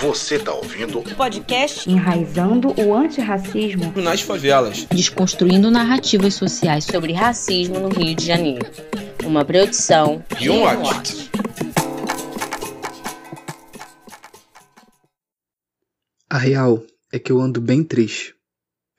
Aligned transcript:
Você 0.00 0.38
tá 0.38 0.52
ouvindo 0.52 0.98
o 0.98 1.16
podcast 1.16 1.88
Enraizando 1.88 2.68
o 2.78 2.94
Antirracismo 2.94 3.92
nas 3.92 4.20
Favelas, 4.20 4.84
desconstruindo 4.84 5.70
narrativas 5.70 6.34
sociais 6.34 6.84
sobre 6.84 7.14
racismo 7.14 7.80
no 7.80 7.88
Rio 7.88 8.14
de 8.14 8.26
Janeiro. 8.26 8.66
Uma 9.24 9.42
produção 9.42 10.22
e 10.38 10.50
um 10.50 10.66
ato. 10.66 11.30
A 16.28 16.36
real 16.36 16.84
é 17.10 17.18
que 17.18 17.32
eu 17.32 17.40
ando 17.40 17.58
bem 17.58 17.82
triste. 17.82 18.34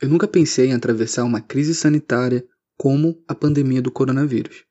Eu 0.02 0.09
nunca 0.09 0.27
pensei 0.27 0.70
em 0.70 0.73
atravessar 0.73 1.25
uma 1.25 1.41
crise 1.41 1.75
sanitária 1.75 2.43
como 2.75 3.23
a 3.27 3.36
pandemia 3.36 3.84
do 3.84 3.91
coronavírus. 3.91 4.66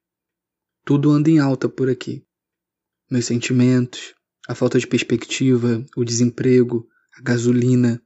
Tudo 0.84 1.12
anda 1.12 1.30
em 1.30 1.38
alta 1.38 1.68
por 1.68 1.88
aqui. 1.88 2.24
Meus 3.08 3.27
sentimentos, 3.27 4.16
a 4.49 4.55
falta 4.55 4.79
de 4.79 4.87
perspectiva, 4.87 5.85
o 5.97 6.05
desemprego, 6.05 6.89
a 7.18 7.23
gasolina, 7.23 8.03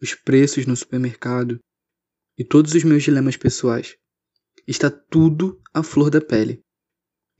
os 0.00 0.14
preços 0.14 0.66
no 0.66 0.76
supermercado 0.76 1.60
e 2.38 2.44
todos 2.44 2.74
os 2.74 2.84
meus 2.84 3.02
dilemas 3.02 3.36
pessoais. 3.36 3.96
Está 4.66 4.90
tudo 4.90 5.60
à 5.74 5.82
flor 5.82 6.10
da 6.10 6.20
pele. 6.20 6.62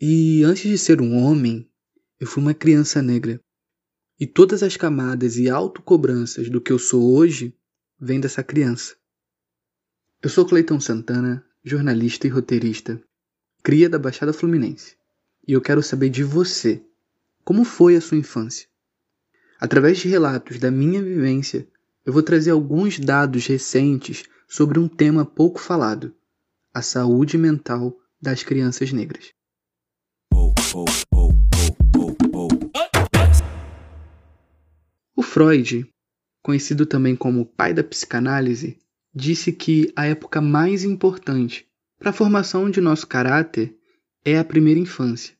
E 0.01 0.43
antes 0.45 0.63
de 0.63 0.77
ser 0.77 1.01
um 1.01 1.17
homem, 1.17 1.71
eu 2.19 2.27
fui 2.27 2.43
uma 2.43 2.55
criança 2.55 3.01
negra. 3.01 3.41
E 4.19 4.27
todas 4.27 4.63
as 4.63 4.77
camadas 4.77 5.37
e 5.37 5.49
autocobranças 5.49 6.51
do 6.51 6.61
que 6.61 6.73
eu 6.73 6.79
sou 6.79 7.15
hoje 7.17 7.57
vêm 7.99 8.21
dessa 8.21 8.43
criança. 8.43 8.97
Eu 10.23 10.29
sou 10.29 10.45
Cleiton 10.45 10.79
Santana, 10.81 11.45
jornalista 11.65 12.27
e 12.27 12.31
roteirista, 12.31 13.03
cria 13.63 13.89
da 13.89 13.99
Baixada 13.99 14.33
Fluminense. 14.33 14.97
E 15.47 15.53
eu 15.53 15.61
quero 15.61 15.83
saber 15.83 16.11
de 16.11 16.23
você. 16.23 16.85
Como 17.45 17.65
foi 17.65 17.97
a 17.97 18.01
sua 18.01 18.19
infância? 18.19 18.69
Através 19.59 19.99
de 19.99 20.09
relatos 20.09 20.59
da 20.59 20.71
minha 20.71 21.03
vivência, 21.03 21.67
eu 22.05 22.13
vou 22.13 22.23
trazer 22.23 22.51
alguns 22.51 22.99
dados 22.99 23.47
recentes 23.47 24.25
sobre 24.49 24.79
um 24.79 24.89
tema 24.89 25.25
pouco 25.25 25.61
falado: 25.61 26.15
a 26.73 26.83
saúde 26.83 27.39
mental 27.39 27.97
das 28.21 28.43
crianças 28.43 28.93
negras. 28.93 29.33
O 35.17 35.23
Freud, 35.23 35.91
conhecido 36.43 36.87
também 36.87 37.17
como 37.17 37.47
pai 37.47 37.75
da 37.75 37.83
psicanálise, 37.83 38.79
disse 39.15 39.53
que 39.53 39.93
a 39.97 40.07
época 40.07 40.41
mais 40.41 40.85
importante 40.85 41.67
para 41.99 42.11
a 42.11 42.15
formação 42.15 42.71
de 42.71 42.81
nosso 42.81 43.07
caráter 43.07 43.77
é 44.25 44.39
a 44.39 44.45
primeira 44.45 44.81
infância. 44.81 45.40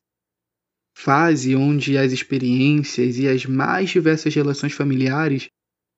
Fase 0.95 1.55
onde 1.55 1.97
as 1.97 2.13
experiências 2.13 3.19
e 3.19 3.27
as 3.27 3.47
mais 3.47 3.91
diversas 3.91 4.35
relações 4.35 4.73
familiares 4.73 5.49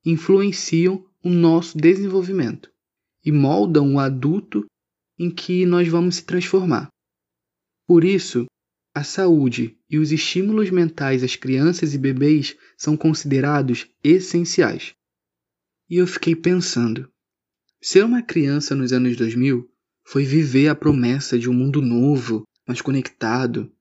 influenciam 0.04 1.04
o 1.22 1.30
nosso 1.30 1.76
desenvolvimento 1.78 2.70
e 3.24 3.30
moldam 3.30 3.94
o 3.94 3.98
adulto 3.98 4.64
em 5.18 5.30
que 5.30 5.64
nós 5.64 5.88
vamos 5.88 6.16
se 6.16 6.24
transformar. 6.24 6.88
Por 7.86 8.04
isso, 8.04 8.46
a 8.94 9.02
saúde 9.02 9.78
e 9.88 9.98
os 9.98 10.12
estímulos 10.12 10.70
mentais 10.70 11.22
às 11.22 11.36
crianças 11.36 11.94
e 11.94 11.98
bebês 11.98 12.56
são 12.76 12.96
considerados 12.96 13.86
essenciais. 14.02 14.94
E 15.88 15.96
eu 15.96 16.06
fiquei 16.06 16.36
pensando: 16.36 17.08
Ser 17.80 18.04
uma 18.04 18.22
criança 18.22 18.74
nos 18.74 18.92
anos 18.92 19.16
2000 19.16 19.68
foi 20.04 20.24
viver 20.24 20.68
a 20.68 20.74
promessa 20.74 21.38
de 21.38 21.48
um 21.48 21.54
mundo 21.54 21.80
novo, 21.80 22.44
mais 22.66 22.80
conectado. 22.80 23.72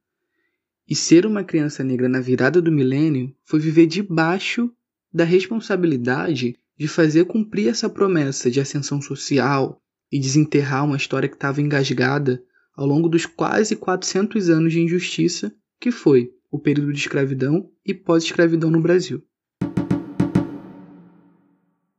E 0.92 0.96
ser 0.96 1.26
uma 1.26 1.42
criança 1.42 1.86
negra 1.86 2.10
na 2.10 2.20
virada 2.20 2.62
do 2.62 2.70
milênio 2.70 3.34
foi 3.46 3.62
viver 3.62 3.88
debaixo 3.88 4.70
da 5.14 5.24
responsabilidade 5.24 6.58
de 6.78 6.86
fazer 6.86 7.24
cumprir 7.24 7.70
essa 7.70 7.90
promessa 7.90 8.52
de 8.52 8.60
ascensão 8.60 9.02
social 9.02 9.82
e 10.12 10.20
desenterrar 10.20 10.84
uma 10.84 10.98
história 10.98 11.30
que 11.30 11.36
estava 11.36 11.62
engasgada 11.62 12.44
ao 12.76 12.86
longo 12.86 13.08
dos 13.08 13.26
quase 13.26 13.78
400 13.78 14.50
anos 14.50 14.74
de 14.74 14.82
injustiça 14.82 15.56
que 15.80 15.92
foi 15.92 16.30
o 16.52 16.60
período 16.60 16.92
de 16.92 17.00
escravidão 17.00 17.72
e 17.86 17.94
pós-escravidão 17.94 18.70
no 18.70 18.82
Brasil. 18.82 19.24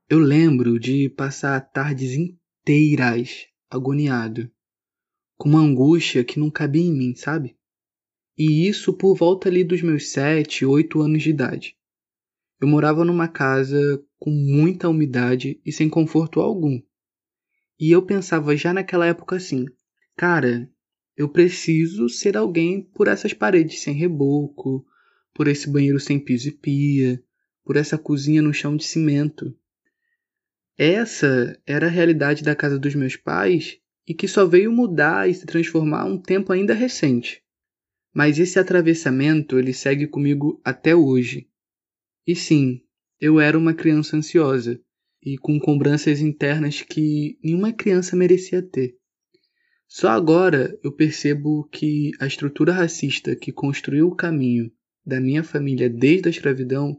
Eu 0.06 0.18
lembro 0.18 0.78
de 0.78 1.08
passar 1.08 1.58
tardes 1.62 2.12
inteiras 2.12 3.46
agoniado, 3.70 4.50
com 5.38 5.48
uma 5.48 5.60
angústia 5.60 6.22
que 6.22 6.38
não 6.38 6.50
cabia 6.50 6.82
em 6.82 6.92
mim, 6.92 7.14
sabe? 7.16 7.56
E 8.36 8.66
isso 8.66 8.92
por 8.94 9.14
volta 9.14 9.48
ali 9.48 9.62
dos 9.62 9.82
meus 9.82 10.10
sete, 10.10 10.64
oito 10.64 11.00
anos 11.00 11.22
de 11.22 11.30
idade. 11.30 11.76
Eu 12.60 12.66
morava 12.66 13.04
numa 13.04 13.28
casa 13.28 14.02
com 14.18 14.30
muita 14.30 14.88
umidade 14.88 15.60
e 15.66 15.72
sem 15.72 15.88
conforto 15.88 16.40
algum. 16.40 16.80
E 17.78 17.90
eu 17.90 18.00
pensava 18.02 18.56
já 18.56 18.72
naquela 18.72 19.06
época 19.06 19.36
assim: 19.36 19.66
cara, 20.16 20.70
eu 21.16 21.28
preciso 21.28 22.08
ser 22.08 22.36
alguém 22.36 22.82
por 22.82 23.08
essas 23.08 23.34
paredes 23.34 23.80
sem 23.80 23.94
reboco, 23.94 24.86
por 25.34 25.48
esse 25.48 25.68
banheiro 25.68 26.00
sem 26.00 26.18
piso 26.18 26.48
e 26.48 26.52
pia, 26.52 27.22
por 27.64 27.76
essa 27.76 27.98
cozinha 27.98 28.40
no 28.40 28.54
chão 28.54 28.76
de 28.76 28.84
cimento. 28.84 29.54
Essa 30.76 31.60
era 31.66 31.86
a 31.86 31.90
realidade 31.90 32.42
da 32.42 32.56
casa 32.56 32.78
dos 32.78 32.94
meus 32.94 33.16
pais 33.16 33.78
e 34.06 34.14
que 34.14 34.26
só 34.26 34.46
veio 34.46 34.72
mudar 34.72 35.28
e 35.28 35.34
se 35.34 35.44
transformar 35.44 36.04
um 36.06 36.18
tempo 36.18 36.52
ainda 36.52 36.72
recente. 36.72 37.42
Mas 38.14 38.38
esse 38.38 38.58
atravessamento 38.58 39.58
ele 39.58 39.72
segue 39.72 40.06
comigo 40.06 40.60
até 40.64 40.94
hoje. 40.94 41.48
E 42.26 42.36
sim, 42.36 42.82
eu 43.20 43.40
era 43.40 43.58
uma 43.58 43.74
criança 43.74 44.16
ansiosa 44.16 44.80
e 45.24 45.38
com 45.38 45.58
cobranças 45.58 46.20
internas 46.20 46.82
que 46.82 47.38
nenhuma 47.42 47.72
criança 47.72 48.16
merecia 48.16 48.60
ter. 48.60 48.96
Só 49.86 50.08
agora 50.08 50.76
eu 50.82 50.90
percebo 50.90 51.68
que 51.68 52.10
a 52.18 52.26
estrutura 52.26 52.72
racista 52.72 53.36
que 53.36 53.52
construiu 53.52 54.08
o 54.08 54.16
caminho 54.16 54.70
da 55.04 55.20
minha 55.20 55.44
família 55.44 55.88
desde 55.88 56.28
a 56.28 56.30
escravidão 56.30 56.96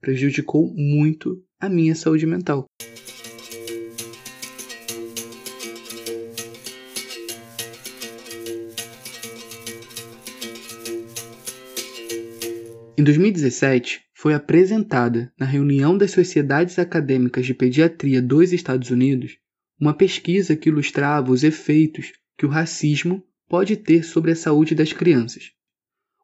prejudicou 0.00 0.72
muito 0.74 1.44
a 1.58 1.68
minha 1.68 1.94
saúde 1.94 2.26
mental. 2.26 2.64
Em 12.98 13.02
2017, 13.02 14.02
foi 14.14 14.34
apresentada 14.34 15.32
na 15.38 15.46
reunião 15.46 15.96
das 15.96 16.10
Sociedades 16.10 16.78
Acadêmicas 16.78 17.46
de 17.46 17.54
Pediatria 17.54 18.20
dos 18.20 18.52
Estados 18.52 18.90
Unidos 18.90 19.38
uma 19.80 19.94
pesquisa 19.94 20.54
que 20.54 20.68
ilustrava 20.68 21.32
os 21.32 21.42
efeitos 21.42 22.12
que 22.36 22.44
o 22.44 22.48
racismo 22.48 23.24
pode 23.48 23.76
ter 23.76 24.04
sobre 24.04 24.32
a 24.32 24.36
saúde 24.36 24.74
das 24.74 24.92
crianças. 24.92 25.52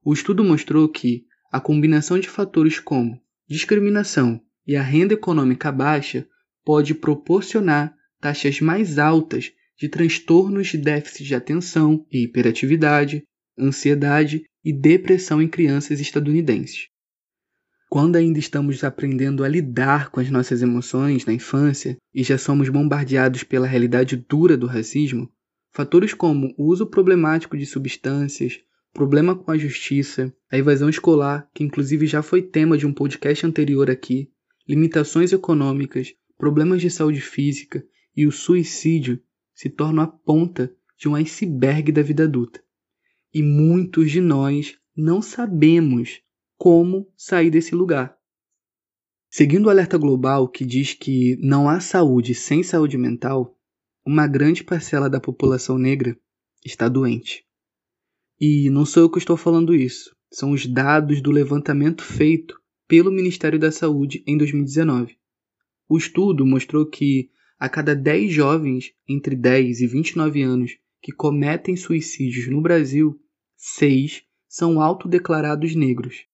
O 0.04 0.12
estudo 0.12 0.44
mostrou 0.44 0.88
que 0.88 1.25
a 1.50 1.59
combinação 1.59 2.19
de 2.19 2.28
fatores 2.28 2.78
como 2.78 3.19
discriminação 3.48 4.41
e 4.66 4.77
a 4.77 4.83
renda 4.83 5.15
econômica 5.15 5.72
baixa 5.72 6.27
pode 6.65 6.94
proporcionar 6.94 7.94
taxas 8.21 8.60
mais 8.60 8.98
altas 8.98 9.53
de 9.78 9.88
transtornos 9.88 10.69
de 10.69 10.78
déficit 10.78 11.25
de 11.25 11.34
atenção 11.34 12.04
e 12.10 12.25
hiperatividade, 12.25 13.25
ansiedade 13.59 14.44
e 14.65 14.72
depressão 14.72 15.41
em 15.41 15.49
crianças 15.49 16.00
estadunidenses. 16.00 16.89
Quando 17.89 18.17
ainda 18.17 18.39
estamos 18.39 18.83
aprendendo 18.83 19.44
a 19.44 19.49
lidar 19.49 20.11
com 20.11 20.19
as 20.19 20.28
nossas 20.28 20.61
emoções 20.61 21.25
na 21.25 21.33
infância 21.33 21.97
e 22.12 22.22
já 22.22 22.37
somos 22.37 22.69
bombardeados 22.69 23.45
pela 23.45 23.66
realidade 23.66 24.16
dura 24.16 24.56
do 24.56 24.66
racismo, 24.66 25.31
fatores 25.72 26.12
como 26.12 26.53
o 26.59 26.65
uso 26.65 26.87
problemático 26.87 27.56
de 27.56 27.65
substâncias, 27.65 28.61
problema 28.93 29.37
com 29.37 29.53
a 29.53 29.56
justiça, 29.56 30.34
a 30.50 30.59
evasão 30.59 30.89
escolar, 30.89 31.49
que 31.55 31.62
inclusive 31.62 32.06
já 32.06 32.22
foi 32.22 32.43
tema 32.43 32.77
de 32.77 32.87
um 32.87 32.93
podcast 32.93 33.47
anterior 33.47 33.89
aqui, 33.89 34.31
limitações 34.69 35.33
econômicas, 35.33 36.13
problemas 36.36 36.83
de 36.83 36.91
saúde 36.91 37.21
física 37.21 37.84
e 38.16 38.27
o 38.27 38.33
suicídio 38.33 39.21
se 39.54 39.71
tornam 39.71 40.03
a 40.03 40.09
ponta 40.09 40.72
de 40.98 41.09
um 41.09 41.15
iceberg 41.15 41.92
da 41.92 42.03
vida 42.03 42.25
adulta 42.25 42.66
e 43.36 43.42
muitos 43.42 44.10
de 44.10 44.18
nós 44.18 44.78
não 44.97 45.21
sabemos 45.21 46.22
como 46.56 47.06
sair 47.15 47.50
desse 47.50 47.74
lugar. 47.74 48.16
Seguindo 49.28 49.66
o 49.66 49.68
alerta 49.68 49.98
global 49.98 50.48
que 50.48 50.65
diz 50.65 50.94
que 50.94 51.36
não 51.42 51.68
há 51.68 51.78
saúde 51.78 52.34
sem 52.34 52.62
saúde 52.62 52.97
mental, 52.97 53.54
uma 54.06 54.27
grande 54.27 54.65
parcela 54.65 55.10
da 55.10 55.21
população 55.21 55.77
negra 55.77 56.18
está 56.65 56.88
doente. 56.88 57.44
E 58.41 58.71
não 58.71 58.86
sou 58.86 59.03
eu 59.03 59.10
que 59.10 59.18
estou 59.18 59.36
falando 59.36 59.74
isso, 59.74 60.16
são 60.33 60.53
os 60.53 60.65
dados 60.65 61.21
do 61.21 61.30
levantamento 61.30 62.03
feito 62.03 62.59
pelo 62.88 63.12
Ministério 63.12 63.59
da 63.59 63.71
Saúde 63.71 64.24
em 64.27 64.38
2019. 64.38 65.15
O 65.86 65.98
estudo 65.98 66.47
mostrou 66.47 66.86
que 66.86 67.28
a 67.59 67.68
cada 67.68 67.94
10 67.94 68.33
jovens 68.33 68.94
entre 69.06 69.36
10 69.36 69.83
e 69.83 69.86
29 69.86 70.41
anos 70.41 70.78
que 71.03 71.12
cometem 71.12 71.77
suicídios 71.77 72.48
no 72.48 72.62
Brasil, 72.62 73.21
seis 73.68 74.22
são 74.48 74.80
autodeclarados 74.80 75.74
negros. 75.74 76.24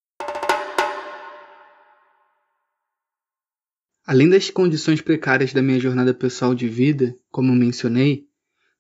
Além 4.07 4.29
das 4.29 4.51
condições 4.51 5.01
precárias 5.01 5.51
da 5.51 5.63
minha 5.63 5.81
jornada 5.81 6.13
pessoal 6.13 6.55
de 6.55 6.69
vida, 6.69 7.17
como 7.31 7.55
mencionei, 7.55 8.27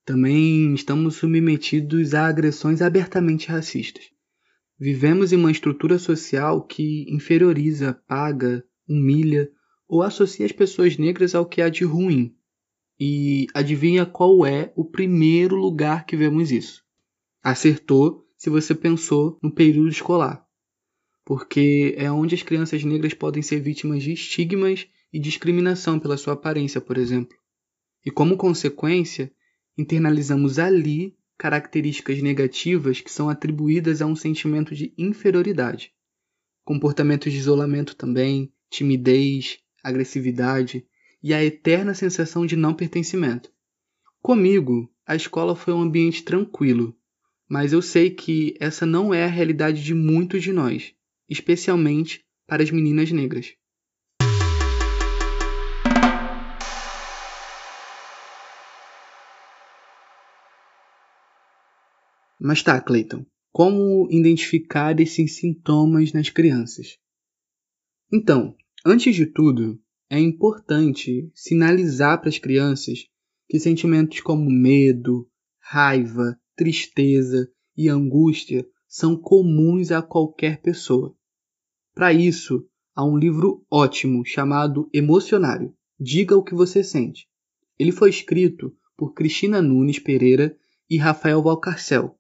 também 0.05 0.75
estamos 0.75 1.17
submetidos 1.17 2.13
a 2.13 2.27
agressões 2.27 2.83
abertamente 2.83 3.49
racistas. 3.49 4.11
Vivemos 4.79 5.33
em 5.33 5.37
uma 5.37 5.51
estrutura 5.51 5.99
social 5.99 6.67
que 6.67 7.07
inferioriza, 7.09 7.95
paga, 8.07 8.63
humilha 8.87 9.51
ou 9.89 10.03
associa 10.03 10.45
as 10.45 10.53
pessoas 10.53 10.99
negras 10.99 11.35
ao 11.35 11.47
que 11.47 11.63
há 11.63 11.71
de 11.71 11.85
ruim. 11.85 12.37
E 13.01 13.47
adivinha 13.55 14.05
qual 14.05 14.45
é 14.45 14.73
o 14.77 14.85
primeiro 14.85 15.57
lugar 15.57 16.05
que 16.05 16.17
vemos 16.17 16.53
isso? 16.53 16.83
Acertou 17.43 18.22
se 18.43 18.51
você 18.51 18.75
pensou 18.75 19.39
no 19.41 19.53
período 19.53 19.89
escolar, 19.89 20.45
porque 21.25 21.95
é 21.97 22.11
onde 22.11 22.35
as 22.35 22.43
crianças 22.43 22.83
negras 22.83 23.15
podem 23.15 23.41
ser 23.41 23.61
vítimas 23.61 24.03
de 24.03 24.15
estigmas 24.15 24.89
e 25.13 25.21
discriminação 25.21 26.01
pela 26.01 26.17
sua 26.17 26.33
aparência, 26.33 26.81
por 26.81 26.99
exemplo. 26.99 27.39
E 28.05 28.11
como 28.11 28.37
consequência, 28.37 29.33
internalizamos 29.79 30.59
ali 30.59 31.17
características 31.39 32.21
negativas 32.21 33.01
que 33.01 33.13
são 33.13 33.29
atribuídas 33.29 34.03
a 34.03 34.07
um 34.07 34.17
sentimento 34.17 34.75
de 34.75 34.93
inferioridade. 34.99 35.93
Comportamentos 36.65 37.33
de 37.33 37.39
isolamento 37.39 37.95
também, 37.95 38.53
timidez, 38.69 39.61
agressividade 39.85 40.85
e 41.23 41.33
a 41.33 41.45
eterna 41.45 41.95
sensação 41.95 42.45
de 42.45 42.57
não 42.57 42.75
pertencimento. 42.75 43.53
Comigo, 44.21 44.93
a 45.07 45.15
escola 45.15 45.55
foi 45.55 45.73
um 45.73 45.81
ambiente 45.81 46.25
tranquilo, 46.25 46.93
mas 47.53 47.75
eu 47.75 47.83
sei 47.83 48.09
que 48.09 48.55
essa 48.59 48.87
não 48.87 49.13
é 49.13 49.25
a 49.25 49.27
realidade 49.27 49.85
de 49.85 49.93
muitos 49.93 50.43
de 50.43 50.55
nós, 50.55 50.95
especialmente 51.29 52.25
para 52.47 52.63
as 52.63 52.71
meninas 52.71 53.13
negras. 53.13 53.55
Mas 62.41 62.63
tá, 62.63 62.81
Clayton, 62.81 63.27
como 63.53 64.09
identificar 64.11 64.99
esses 64.99 65.37
sintomas 65.37 66.11
nas 66.11 66.31
crianças? 66.31 66.97
Então, 68.11 68.57
antes 68.83 69.15
de 69.15 69.27
tudo, 69.27 69.79
é 70.09 70.19
importante 70.19 71.31
sinalizar 71.35 72.19
para 72.19 72.31
as 72.31 72.39
crianças 72.39 73.07
que 73.47 73.61
sentimentos 73.61 74.23
como 74.23 74.51
medo, 74.51 75.29
raiva, 75.61 76.41
tristeza 76.63 77.49
e 77.77 77.89
angústia 77.89 78.67
são 78.89 79.17
comuns 79.17 79.91
a 79.91 80.01
qualquer 80.01 80.61
pessoa. 80.61 81.15
Para 81.95 82.13
isso, 82.13 82.67
há 82.95 83.05
um 83.05 83.17
livro 83.17 83.65
ótimo 83.71 84.25
chamado 84.25 84.89
Emocionário. 84.93 85.75
Diga 85.99 86.37
o 86.37 86.43
que 86.43 86.55
você 86.55 86.85
sente. 86.85 87.27
Ele 87.79 87.93
foi 87.93 88.11
escrito 88.11 88.75
por 88.97 89.13
Cristina 89.13 89.61
Nunes 89.61 89.99
Pereira 89.99 90.57
e 90.89 90.97
Rafael 90.97 91.43
Valcarcel 91.43 92.17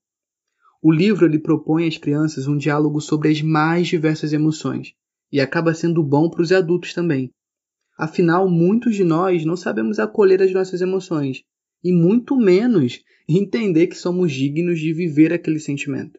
o 0.85 0.91
livro 0.91 1.25
ele 1.25 1.38
propõe 1.38 1.87
às 1.87 1.97
crianças 1.97 2.49
um 2.49 2.56
diálogo 2.56 3.00
sobre 3.00 3.29
as 3.29 3.41
mais 3.41 3.87
diversas 3.87 4.33
emoções 4.33 4.95
e 5.31 5.41
acaba 5.41 5.73
sendo 5.73 6.03
bom 6.03 6.29
para 6.29 6.43
os 6.43 6.50
adultos 6.50 6.93
também. 6.93 7.31
Afinal, 7.97 8.50
muitos 8.50 8.97
de 8.97 9.05
nós 9.05 9.45
não 9.45 9.56
sabemos 9.56 10.00
acolher 10.00 10.43
as 10.43 10.53
nossas 10.53 10.81
emoções 10.81 11.45
e 11.82 11.93
muito 11.93 12.37
menos 12.37 13.02
entender 13.29 13.87
que 13.87 13.96
somos 13.96 14.32
dignos 14.32 14.79
de 14.79 14.93
viver 14.93 15.32
aquele 15.32 15.58
sentimento. 15.58 16.19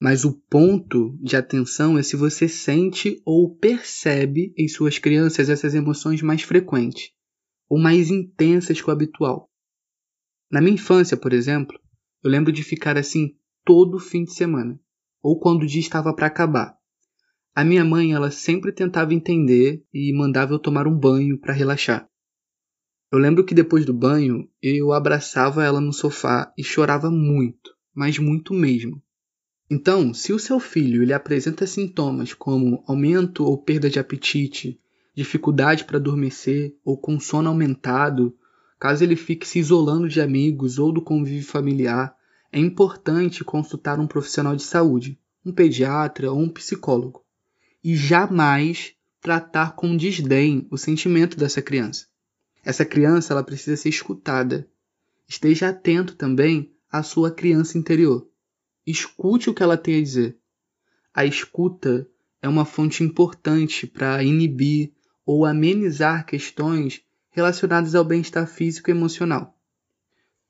Mas 0.00 0.24
o 0.24 0.40
ponto 0.48 1.18
de 1.20 1.36
atenção 1.36 1.98
é 1.98 2.02
se 2.02 2.16
você 2.16 2.48
sente 2.48 3.20
ou 3.24 3.54
percebe 3.56 4.54
em 4.56 4.68
suas 4.68 4.98
crianças 4.98 5.48
essas 5.48 5.74
emoções 5.74 6.22
mais 6.22 6.42
frequentes 6.42 7.10
ou 7.68 7.78
mais 7.78 8.10
intensas 8.10 8.80
que 8.80 8.88
o 8.88 8.92
habitual. 8.92 9.50
Na 10.50 10.60
minha 10.60 10.74
infância, 10.74 11.16
por 11.16 11.32
exemplo, 11.32 11.78
eu 12.24 12.30
lembro 12.30 12.50
de 12.50 12.62
ficar 12.62 12.96
assim 12.96 13.36
todo 13.64 13.98
fim 13.98 14.24
de 14.24 14.32
semana, 14.32 14.80
ou 15.22 15.38
quando 15.38 15.62
o 15.62 15.66
dia 15.66 15.80
estava 15.80 16.14
para 16.14 16.26
acabar. 16.26 16.74
A 17.54 17.64
minha 17.64 17.84
mãe, 17.84 18.12
ela 18.12 18.30
sempre 18.30 18.72
tentava 18.72 19.12
entender 19.12 19.84
e 19.92 20.12
mandava 20.16 20.54
eu 20.54 20.58
tomar 20.58 20.86
um 20.86 20.96
banho 20.96 21.38
para 21.38 21.52
relaxar. 21.52 22.08
Eu 23.10 23.18
lembro 23.18 23.42
que 23.42 23.54
depois 23.54 23.86
do 23.86 23.94
banho, 23.94 24.46
eu 24.62 24.92
abraçava 24.92 25.64
ela 25.64 25.80
no 25.80 25.94
sofá 25.94 26.52
e 26.58 26.62
chorava 26.62 27.10
muito, 27.10 27.74
mas 27.94 28.18
muito 28.18 28.52
mesmo. 28.52 29.02
Então, 29.70 30.12
se 30.12 30.30
o 30.30 30.38
seu 30.38 30.60
filho 30.60 31.02
ele 31.02 31.14
apresenta 31.14 31.66
sintomas 31.66 32.34
como 32.34 32.84
aumento 32.86 33.44
ou 33.44 33.56
perda 33.56 33.88
de 33.88 33.98
apetite, 33.98 34.78
dificuldade 35.14 35.84
para 35.84 35.96
adormecer 35.96 36.76
ou 36.84 36.98
com 36.98 37.18
sono 37.18 37.48
aumentado, 37.48 38.36
caso 38.78 39.02
ele 39.04 39.16
fique 39.16 39.48
se 39.48 39.58
isolando 39.58 40.06
de 40.06 40.20
amigos 40.20 40.78
ou 40.78 40.92
do 40.92 41.00
convívio 41.00 41.48
familiar, 41.48 42.14
é 42.52 42.58
importante 42.58 43.42
consultar 43.42 43.98
um 43.98 44.06
profissional 44.06 44.54
de 44.54 44.62
saúde, 44.62 45.18
um 45.44 45.52
pediatra 45.52 46.30
ou 46.30 46.38
um 46.38 46.48
psicólogo, 46.48 47.24
e 47.82 47.96
jamais 47.96 48.92
tratar 49.18 49.74
com 49.74 49.96
desdém 49.96 50.66
o 50.70 50.76
sentimento 50.76 51.38
dessa 51.38 51.62
criança. 51.62 52.06
Essa 52.68 52.84
criança 52.84 53.32
ela 53.32 53.42
precisa 53.42 53.78
ser 53.78 53.88
escutada. 53.88 54.68
Esteja 55.26 55.70
atento 55.70 56.14
também 56.14 56.70
à 56.92 57.02
sua 57.02 57.30
criança 57.30 57.78
interior. 57.78 58.28
Escute 58.86 59.48
o 59.48 59.54
que 59.54 59.62
ela 59.62 59.78
tem 59.78 59.96
a 59.96 60.02
dizer. 60.02 60.36
A 61.14 61.24
escuta 61.24 62.06
é 62.42 62.46
uma 62.46 62.66
fonte 62.66 63.02
importante 63.02 63.86
para 63.86 64.22
inibir 64.22 64.92
ou 65.24 65.46
amenizar 65.46 66.26
questões 66.26 67.00
relacionadas 67.30 67.94
ao 67.94 68.04
bem-estar 68.04 68.46
físico 68.46 68.90
e 68.90 68.92
emocional. 68.92 69.58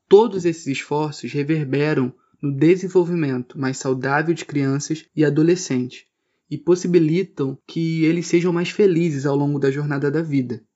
Todos 0.08 0.44
esses 0.44 0.66
esforços 0.66 1.32
reverberam 1.32 2.12
no 2.42 2.52
desenvolvimento 2.52 3.56
mais 3.56 3.78
saudável 3.78 4.34
de 4.34 4.44
crianças 4.44 5.06
e 5.14 5.24
adolescentes 5.24 6.04
e 6.50 6.58
possibilitam 6.58 7.56
que 7.64 8.04
eles 8.04 8.26
sejam 8.26 8.52
mais 8.52 8.70
felizes 8.70 9.24
ao 9.24 9.36
longo 9.36 9.60
da 9.60 9.70
jornada 9.70 10.10
da 10.10 10.20
vida. 10.20 10.66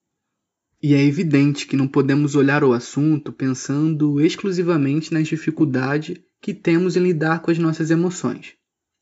E 0.82 0.94
é 0.94 1.04
evidente 1.04 1.64
que 1.64 1.76
não 1.76 1.86
podemos 1.86 2.34
olhar 2.34 2.64
o 2.64 2.72
assunto 2.72 3.32
pensando 3.32 4.20
exclusivamente 4.20 5.14
nas 5.14 5.28
dificuldades 5.28 6.20
que 6.40 6.52
temos 6.52 6.96
em 6.96 7.00
lidar 7.00 7.40
com 7.40 7.52
as 7.52 7.58
nossas 7.58 7.92
emoções. 7.92 8.54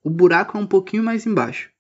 O 0.05 0.11
buraco 0.11 0.59
é 0.59 0.61
um 0.61 0.67
pouquinho 0.67 1.03
mais 1.03 1.25
embaixo. 1.25 1.71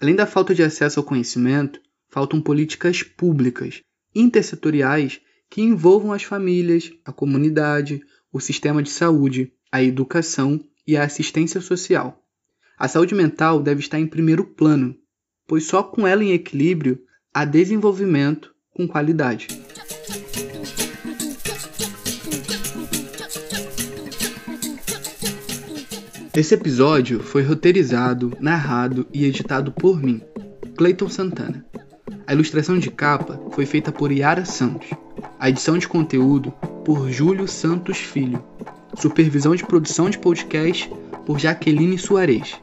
Além 0.00 0.14
da 0.14 0.26
falta 0.26 0.54
de 0.54 0.62
acesso 0.62 1.00
ao 1.00 1.04
conhecimento, 1.04 1.80
faltam 2.08 2.40
políticas 2.40 3.02
públicas, 3.02 3.80
intersetoriais 4.14 5.20
que 5.50 5.60
envolvam 5.60 6.12
as 6.12 6.22
famílias, 6.22 6.92
a 7.04 7.12
comunidade, 7.12 8.00
o 8.32 8.38
sistema 8.38 8.80
de 8.80 8.90
saúde, 8.90 9.52
a 9.72 9.82
educação 9.82 10.64
e 10.86 10.96
a 10.96 11.02
assistência 11.02 11.60
social. 11.60 12.24
A 12.78 12.86
saúde 12.86 13.14
mental 13.14 13.60
deve 13.60 13.80
estar 13.80 13.98
em 13.98 14.06
primeiro 14.06 14.44
plano, 14.44 14.96
pois 15.48 15.64
só 15.64 15.82
com 15.82 16.06
ela 16.06 16.22
em 16.22 16.30
equilíbrio 16.30 17.02
há 17.34 17.44
desenvolvimento 17.44 18.52
com 18.74 18.86
qualidade. 18.88 19.48
Esse 26.34 26.54
episódio 26.54 27.20
foi 27.20 27.42
roteirizado, 27.42 28.32
narrado 28.40 29.06
e 29.12 29.26
editado 29.26 29.70
por 29.70 30.02
mim, 30.02 30.22
Clayton 30.76 31.08
Santana. 31.08 31.64
A 32.26 32.32
ilustração 32.32 32.78
de 32.78 32.90
capa 32.90 33.38
foi 33.50 33.66
feita 33.66 33.92
por 33.92 34.10
Yara 34.10 34.44
Santos. 34.44 34.88
A 35.38 35.50
edição 35.50 35.76
de 35.76 35.86
conteúdo 35.86 36.50
por 36.84 37.10
Júlio 37.10 37.46
Santos 37.46 37.98
Filho. 37.98 38.42
Supervisão 38.94 39.54
de 39.54 39.64
produção 39.64 40.08
de 40.08 40.18
podcast 40.18 40.90
por 41.26 41.38
Jaqueline 41.38 41.98
Soares. 41.98 42.58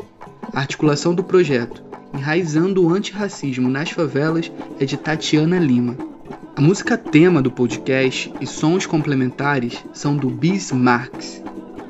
Articulação 0.51 1.13
do 1.13 1.23
projeto 1.23 1.88
Enraizando 2.13 2.85
o 2.85 2.93
Antirracismo 2.93 3.69
nas 3.69 3.91
Favelas 3.91 4.51
é 4.79 4.85
de 4.85 4.97
Tatiana 4.97 5.59
Lima. 5.59 5.95
A 6.55 6.61
música 6.61 6.97
tema 6.97 7.41
do 7.41 7.51
podcast 7.51 8.33
e 8.41 8.47
sons 8.47 8.85
complementares 8.85 9.83
são 9.93 10.17
do 10.17 10.29
Bis 10.29 10.71
Marx. 10.71 11.41